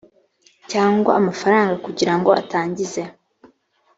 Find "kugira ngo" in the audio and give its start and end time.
1.85-2.29